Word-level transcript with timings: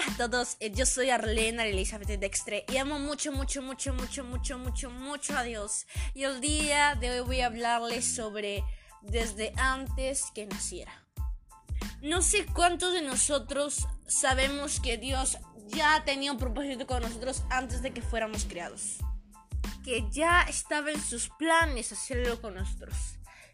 Buenas 0.00 0.20
a 0.20 0.30
todos, 0.30 0.56
eh, 0.60 0.72
yo 0.74 0.86
soy 0.86 1.10
Arlena 1.10 1.66
Elizabeth 1.66 2.08
Dextre 2.08 2.64
y 2.72 2.78
amo 2.78 2.98
mucho, 2.98 3.32
mucho, 3.32 3.60
mucho, 3.60 3.92
mucho, 3.92 4.24
mucho, 4.24 4.58
mucho, 4.58 4.90
mucho 4.90 5.36
a 5.36 5.42
Dios. 5.42 5.86
Y 6.14 6.22
el 6.22 6.40
día 6.40 6.94
de 6.94 7.10
hoy 7.10 7.26
voy 7.26 7.40
a 7.42 7.46
hablarles 7.46 8.14
sobre 8.14 8.64
desde 9.02 9.52
antes 9.58 10.30
que 10.34 10.46
naciera. 10.46 11.06
No 12.00 12.22
sé 12.22 12.46
cuántos 12.46 12.94
de 12.94 13.02
nosotros 13.02 13.88
sabemos 14.06 14.80
que 14.80 14.96
Dios 14.96 15.36
ya 15.66 16.02
tenía 16.06 16.32
un 16.32 16.38
propósito 16.38 16.86
con 16.86 17.02
nosotros 17.02 17.42
antes 17.50 17.82
de 17.82 17.92
que 17.92 18.00
fuéramos 18.00 18.46
creados. 18.46 18.96
Que 19.84 20.08
ya 20.10 20.42
estaba 20.42 20.90
en 20.90 21.02
sus 21.02 21.28
planes 21.28 21.92
hacerlo 21.92 22.40
con 22.40 22.54
nosotros. 22.54 22.94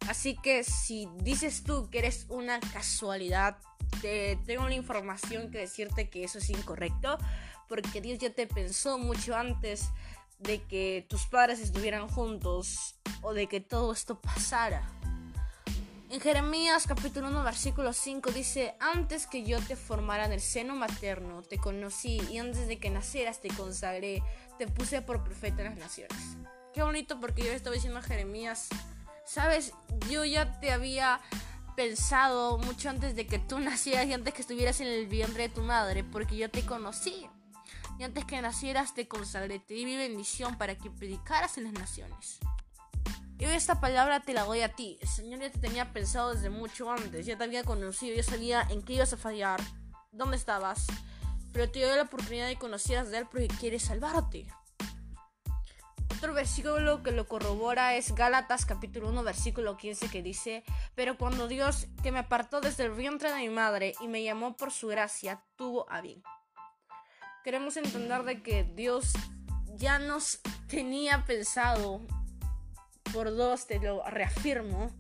Así 0.07 0.37
que 0.37 0.63
si 0.63 1.09
dices 1.17 1.65
tú 1.65 1.91
que 1.91 1.99
eres 1.99 2.27
una 2.29 2.61
casualidad, 2.61 3.59
te 4.07 4.39
tengo 4.47 4.69
la 4.69 4.75
información 4.77 5.51
que 5.51 5.59
decirte 5.59 6.09
que 6.09 6.23
eso 6.23 6.39
es 6.39 6.49
incorrecto, 6.51 7.19
porque 7.69 8.01
Dios 8.01 8.21
ya 8.21 8.31
te 8.31 8.47
pensó 8.47 8.99
mucho 8.99 9.35
antes 9.35 9.89
de 10.39 10.63
que 10.63 11.05
tus 11.09 11.27
padres 11.27 11.59
estuvieran 11.59 12.07
juntos 12.07 12.95
o 13.23 13.35
de 13.35 13.49
que 13.49 13.61
todo 13.61 13.93
esto 13.93 14.21
pasara. 14.21 14.89
En 16.09 16.21
Jeremías 16.21 16.87
capítulo 16.87 17.27
1 17.31 17.43
versículo 17.43 17.93
5 17.93 18.31
dice, 18.31 18.77
antes 18.79 19.27
que 19.27 19.43
yo 19.43 19.59
te 19.61 19.75
formara 19.75 20.27
en 20.27 20.33
el 20.33 20.41
seno 20.41 20.77
materno, 20.77 21.43
te 21.43 21.59
conocí 21.59 22.21
y 22.31 22.39
antes 22.39 22.69
de 22.69 22.79
que 22.79 22.91
nacieras 22.91 23.41
te 23.41 23.49
consagré, 23.49 24.23
te 24.57 24.69
puse 24.69 25.03
por 25.03 25.25
profeta 25.25 25.63
en 25.63 25.71
las 25.71 25.79
naciones. 25.79 26.37
Qué 26.73 26.81
bonito 26.85 27.19
porque 27.19 27.43
yo 27.43 27.51
estaba 27.51 27.75
diciendo 27.75 27.99
a 27.99 28.03
Jeremías, 28.03 28.69
sabes, 29.25 29.73
yo 30.09 30.25
ya 30.25 30.61
te 30.61 30.71
había 30.71 31.21
pensado 31.77 32.59
mucho 32.59 32.91
antes 32.91 33.15
de 33.15 33.27
que 33.27 33.39
tú 33.39 33.59
nacieras 33.61 34.07
y 34.07 34.13
antes 34.13 34.35
que 34.35 34.41
estuvieras 34.41 34.81
en 34.81 34.89
el 34.89 35.07
vientre 35.07 35.45
de 35.45 35.49
tu 35.51 35.61
madre, 35.61 36.03
porque 36.03 36.37
yo 36.37 36.51
te 36.51 36.65
conocí. 36.65 37.29
Y 37.99 38.03
antes 38.03 38.25
que 38.25 38.41
nacieras 38.43 38.95
te 38.95 39.07
consagré, 39.07 39.59
te 39.59 39.75
di 39.75 39.85
mi 39.85 39.97
bendición 39.97 40.59
para 40.59 40.77
que 40.77 40.91
predicaras 40.91 41.57
en 41.57 41.65
las 41.65 41.73
naciones. 41.75 42.39
Y 43.39 43.45
hoy 43.45 43.55
esta 43.55 43.81
palabra 43.81 44.21
te 44.21 44.33
la 44.33 44.45
doy 44.45 44.63
a 44.63 44.75
ti. 44.75 44.99
El 45.01 45.09
Señor 45.09 45.41
ya 45.41 45.51
te 45.51 45.59
tenía 45.59 45.93
pensado 45.93 46.35
desde 46.35 46.51
mucho 46.51 46.91
antes, 46.91 47.27
ya 47.27 47.37
te 47.37 47.45
había 47.45 47.65
conocido, 47.65 48.17
ya 48.17 48.23
sabía 48.23 48.67
en 48.71 48.83
qué 48.83 48.95
ibas 48.95 49.13
a 49.13 49.19
fallar, 49.19 49.61
dónde 50.11 50.37
estabas. 50.37 50.87
Pero 51.53 51.71
te 51.71 51.81
dio 51.81 51.95
la 51.95 52.03
oportunidad 52.03 52.49
de 52.49 52.57
conocieras 52.57 53.11
de 53.11 53.19
Él 53.19 53.27
porque 53.31 53.49
quiere 53.49 53.79
salvarte. 53.79 54.47
Otro 56.17 56.33
versículo 56.33 57.03
que 57.03 57.11
lo 57.13 57.29
corrobora 57.29 57.95
es 57.95 58.15
Gálatas 58.15 58.65
capítulo 58.65 59.11
1 59.11 59.23
versículo 59.23 59.77
15 59.77 60.09
que 60.09 60.23
dice, 60.23 60.65
pero 60.95 61.19
cuando 61.19 61.47
Dios 61.47 61.89
que 62.03 62.11
me 62.11 62.21
apartó 62.21 62.63
desde 62.63 62.85
el 62.85 62.93
vientre 62.93 63.31
de 63.31 63.37
mi 63.37 63.51
madre 63.51 63.93
y 64.01 64.09
me 64.09 64.23
llamó 64.23 64.57
por 64.57 64.73
su 64.73 64.87
gracia, 64.87 65.43
tuvo 65.57 65.85
a 65.91 66.01
bien. 66.01 66.23
Queremos 67.45 67.77
entender 67.77 68.23
de 68.23 68.43
que 68.43 68.65
Dios 68.65 69.13
ya 69.75 69.99
nos 69.99 70.41
tenía 70.69 71.27
pensado, 71.27 72.01
por 73.13 73.37
dos 73.37 73.67
te 73.67 73.79
lo 73.79 74.03
reafirmo, 74.09 74.91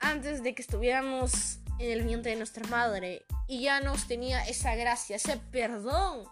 antes 0.00 0.42
de 0.42 0.54
que 0.54 0.60
estuviéramos 0.60 1.60
en 1.78 1.92
el 1.92 2.02
vientre 2.02 2.32
de 2.32 2.36
nuestra 2.36 2.68
madre 2.68 3.24
y 3.48 3.62
ya 3.62 3.80
nos 3.80 4.06
tenía 4.06 4.46
esa 4.46 4.74
gracia, 4.74 5.16
ese 5.16 5.38
perdón 5.38 6.26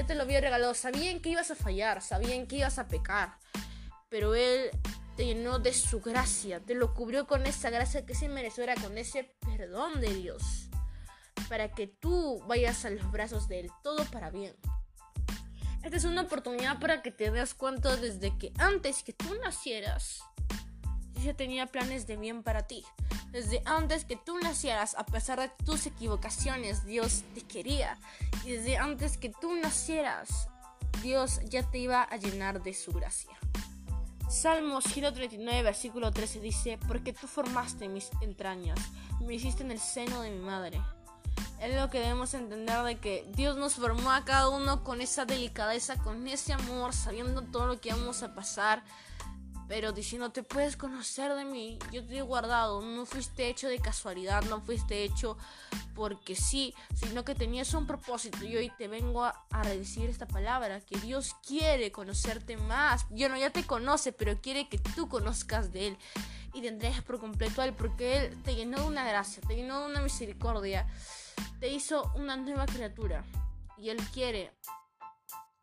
ya 0.00 0.06
te 0.06 0.14
lo 0.14 0.22
había 0.22 0.40
regalado. 0.40 0.74
Sabían 0.74 1.20
que 1.20 1.30
ibas 1.30 1.50
a 1.50 1.54
fallar, 1.54 2.00
sabían 2.00 2.46
que 2.46 2.56
ibas 2.56 2.78
a 2.78 2.88
pecar. 2.88 3.36
Pero 4.08 4.34
Él 4.34 4.70
te 5.16 5.26
llenó 5.26 5.58
de 5.58 5.74
su 5.74 6.00
gracia, 6.00 6.60
te 6.60 6.74
lo 6.74 6.94
cubrió 6.94 7.26
con 7.26 7.46
esa 7.46 7.68
gracia 7.68 8.06
que 8.06 8.14
se 8.14 8.28
mereció, 8.28 8.64
con 8.80 8.96
ese 8.96 9.34
perdón 9.40 10.00
de 10.00 10.14
Dios. 10.14 10.70
Para 11.48 11.72
que 11.72 11.86
tú 11.86 12.42
vayas 12.46 12.84
a 12.84 12.90
los 12.90 13.10
brazos 13.10 13.46
de 13.46 13.60
Él, 13.60 13.70
todo 13.82 14.04
para 14.06 14.30
bien. 14.30 14.54
Esta 15.82 15.96
es 15.96 16.04
una 16.04 16.22
oportunidad 16.22 16.78
para 16.78 17.02
que 17.02 17.10
te 17.10 17.30
des 17.30 17.54
cuenta 17.54 17.96
desde 17.96 18.36
que 18.38 18.52
antes 18.58 19.02
que 19.02 19.12
tú 19.12 19.34
nacieras, 19.42 20.22
yo 21.22 21.36
tenía 21.36 21.66
planes 21.66 22.06
de 22.06 22.16
bien 22.16 22.42
para 22.42 22.66
ti. 22.66 22.84
Desde 23.30 23.62
antes 23.64 24.04
que 24.04 24.16
tú 24.16 24.38
nacieras, 24.40 24.96
a 24.96 25.06
pesar 25.06 25.38
de 25.38 25.50
tus 25.64 25.86
equivocaciones, 25.86 26.84
Dios 26.84 27.22
te 27.34 27.42
quería. 27.42 27.96
Y 28.44 28.50
desde 28.52 28.76
antes 28.76 29.18
que 29.18 29.28
tú 29.28 29.54
nacieras, 29.54 30.48
Dios 31.02 31.40
ya 31.44 31.62
te 31.62 31.78
iba 31.78 32.02
a 32.02 32.16
llenar 32.16 32.62
de 32.62 32.74
su 32.74 32.92
gracia. 32.92 33.36
Salmos 34.28 34.84
139, 34.84 35.62
versículo 35.62 36.10
13 36.10 36.40
dice, 36.40 36.78
porque 36.88 37.12
tú 37.12 37.26
formaste 37.26 37.88
mis 37.88 38.10
entrañas, 38.20 38.78
me 39.20 39.34
hiciste 39.34 39.62
en 39.62 39.70
el 39.70 39.80
seno 39.80 40.22
de 40.22 40.30
mi 40.30 40.38
madre. 40.38 40.80
Es 41.60 41.74
lo 41.74 41.90
que 41.90 42.00
debemos 42.00 42.32
entender 42.34 42.82
de 42.84 42.98
que 42.98 43.28
Dios 43.34 43.56
nos 43.56 43.74
formó 43.74 44.12
a 44.12 44.24
cada 44.24 44.48
uno 44.48 44.82
con 44.82 45.00
esa 45.00 45.24
delicadeza, 45.24 45.98
con 45.98 46.26
ese 46.26 46.52
amor, 46.52 46.94
sabiendo 46.94 47.42
todo 47.42 47.66
lo 47.66 47.80
que 47.80 47.90
vamos 47.90 48.22
a 48.22 48.34
pasar, 48.34 48.82
pero 49.70 49.92
diciendo, 49.92 50.32
te 50.32 50.42
puedes 50.42 50.76
conocer 50.76 51.32
de 51.32 51.44
mí, 51.44 51.78
yo 51.92 52.04
te 52.04 52.18
he 52.18 52.22
guardado, 52.22 52.82
no 52.82 53.06
fuiste 53.06 53.46
hecho 53.46 53.68
de 53.68 53.78
casualidad, 53.78 54.42
no 54.46 54.60
fuiste 54.60 55.04
hecho 55.04 55.38
porque 55.94 56.34
sí, 56.34 56.74
sino 56.96 57.24
que 57.24 57.36
tenías 57.36 57.72
un 57.74 57.86
propósito. 57.86 58.44
Y 58.44 58.56
hoy 58.56 58.72
te 58.76 58.88
vengo 58.88 59.24
a, 59.24 59.62
decir 59.62 60.10
esta 60.10 60.26
palabra, 60.26 60.80
que 60.80 60.98
Dios 60.98 61.36
quiere 61.46 61.92
conocerte 61.92 62.56
más, 62.56 63.06
yo 63.10 63.28
no, 63.28 63.36
ya 63.36 63.50
te 63.50 63.64
conoce, 63.64 64.12
pero 64.12 64.40
quiere 64.40 64.68
que 64.68 64.78
tú 64.78 65.08
conozcas 65.08 65.70
de 65.72 65.86
Él. 65.86 65.98
Y 66.52 66.62
te 66.62 66.66
entregues 66.66 67.02
por 67.02 67.20
completo 67.20 67.62
a 67.62 67.66
Él, 67.66 67.72
porque 67.72 68.16
Él 68.16 68.42
te 68.42 68.56
llenó 68.56 68.80
de 68.80 68.86
una 68.86 69.04
gracia, 69.04 69.40
te 69.46 69.54
llenó 69.54 69.82
de 69.82 69.86
una 69.86 70.00
misericordia, 70.00 70.88
te 71.60 71.68
hizo 71.68 72.10
una 72.16 72.36
nueva 72.36 72.66
criatura. 72.66 73.24
Y 73.78 73.90
Él 73.90 73.98
quiere 74.12 74.50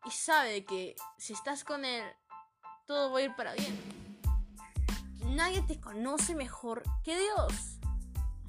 y 0.06 0.10
sabe 0.10 0.64
que 0.64 0.96
si 1.18 1.34
estás 1.34 1.62
con 1.62 1.84
Él, 1.84 2.04
todo 2.88 3.12
va 3.12 3.20
a 3.20 3.22
ir 3.22 3.36
para 3.36 3.52
bien 3.52 3.98
nadie 5.38 5.62
te 5.62 5.80
conoce 5.80 6.34
mejor 6.34 6.82
que 7.04 7.16
Dios. 7.18 7.78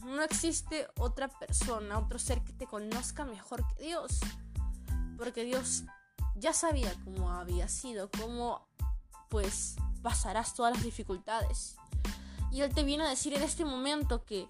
No 0.04 0.24
existe 0.24 0.88
otra 0.98 1.28
persona, 1.28 2.00
otro 2.00 2.18
ser 2.20 2.44
que 2.44 2.54
te 2.54 2.66
conozca 2.66 3.26
mejor 3.26 3.64
que 3.68 3.84
Dios. 3.84 4.20
Porque 5.18 5.44
Dios 5.44 5.84
ya 6.36 6.54
sabía 6.54 6.92
cómo 7.04 7.32
había 7.32 7.68
sido, 7.68 8.10
cómo 8.10 8.68
pues 9.30 9.76
pasarás 10.02 10.56
todas 10.56 10.74
las 10.74 10.84
dificultades. 10.84 11.76
Y 12.52 12.62
Él 12.62 12.74
te 12.74 12.84
viene 12.84 13.04
a 13.04 13.10
decir 13.10 13.34
en 13.34 13.44
este 13.44 13.66
momento 13.66 14.26
que 14.26 14.48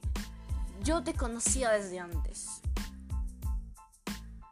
yo 0.84 1.04
te 1.04 1.14
conocía 1.14 1.72
desde 1.72 2.00
antes. 2.00 2.62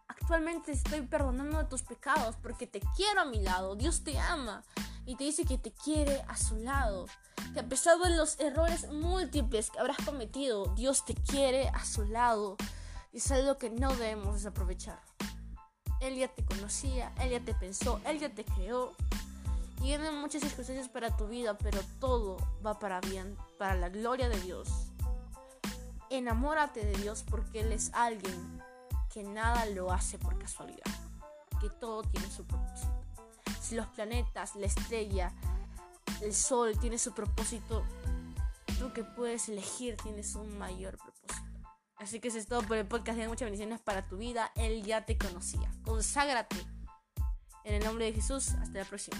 Actualmente 0.07 0.73
estoy 0.73 1.01
perdonando 1.03 1.65
tus 1.67 1.83
pecados 1.83 2.35
porque 2.41 2.67
te 2.67 2.81
quiero 2.97 3.21
a 3.21 3.25
mi 3.25 3.39
lado. 3.39 3.75
Dios 3.75 4.03
te 4.03 4.19
ama 4.19 4.63
y 5.07 5.15
te 5.15 5.23
dice 5.23 5.45
que 5.45 5.57
te 5.57 5.71
quiere 5.71 6.21
a 6.27 6.35
su 6.35 6.57
lado 6.57 7.05
que 7.53 7.61
a 7.61 7.69
pesar 7.69 7.97
de 7.97 8.15
los 8.15 8.37
errores 8.41 8.91
múltiples 8.91 9.71
que 9.71 9.79
habrás 9.79 9.97
cometido, 10.05 10.65
Dios 10.75 11.05
te 11.05 11.15
quiere 11.15 11.69
a 11.69 11.85
su 11.85 12.03
lado. 12.03 12.57
Y 13.13 13.17
es 13.17 13.31
algo 13.31 13.57
que 13.57 13.69
no 13.69 13.95
debemos 13.95 14.35
desaprovechar. 14.35 14.99
Él 16.01 16.17
ya 16.17 16.27
te 16.27 16.43
conocía, 16.43 17.13
Él 17.21 17.31
ya 17.31 17.39
te 17.39 17.53
pensó, 17.53 18.01
Él 18.05 18.19
ya 18.19 18.29
te 18.29 18.43
creó. 18.43 18.91
Y 19.79 19.83
vienen 19.83 20.19
muchas 20.19 20.41
circunstancias 20.41 20.89
para 20.89 21.15
tu 21.15 21.27
vida, 21.27 21.57
pero 21.57 21.79
todo 22.01 22.37
va 22.65 22.77
para 22.77 22.99
bien, 22.99 23.37
para 23.57 23.75
la 23.75 23.87
gloria 23.87 24.27
de 24.27 24.39
Dios. 24.41 24.67
Enamórate 26.09 26.85
de 26.85 26.97
Dios 26.97 27.23
porque 27.29 27.61
Él 27.61 27.71
es 27.71 27.91
alguien 27.93 28.61
que 29.09 29.23
nada 29.23 29.65
lo 29.67 29.89
hace 29.91 30.19
por 30.19 30.37
casualidad, 30.37 30.83
que 31.61 31.69
todo 31.69 32.03
tiene 32.03 32.29
su 32.29 32.45
propósito. 32.45 33.06
Los 33.71 33.87
planetas, 33.87 34.55
la 34.55 34.65
estrella, 34.67 35.33
el 36.21 36.33
sol 36.33 36.77
tiene 36.79 36.97
su 36.97 37.13
propósito, 37.13 37.85
tú 38.79 38.93
que 38.93 39.03
puedes 39.03 39.49
elegir 39.49 39.97
tienes 39.97 40.35
un 40.35 40.57
mayor 40.57 40.97
propósito. 40.97 41.33
Así 41.97 42.19
que 42.19 42.27
eso 42.27 42.37
es 42.37 42.47
todo 42.47 42.61
por 42.61 42.77
el 42.77 42.87
podcast. 42.87 43.17
De 43.17 43.27
muchas 43.27 43.47
bendiciones 43.47 43.81
para 43.81 44.07
tu 44.07 44.17
vida. 44.17 44.51
Él 44.55 44.83
ya 44.83 45.05
te 45.05 45.17
conocía. 45.17 45.71
Conságrate. 45.83 46.55
En 47.63 47.75
el 47.75 47.83
nombre 47.83 48.05
de 48.05 48.13
Jesús. 48.13 48.49
Hasta 48.51 48.79
la 48.79 48.85
próxima. 48.85 49.17